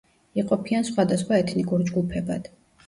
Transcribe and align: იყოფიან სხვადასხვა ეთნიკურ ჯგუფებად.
იყოფიან 0.43 0.87
სხვადასხვა 0.89 1.39
ეთნიკურ 1.45 1.89
ჯგუფებად. 1.93 2.53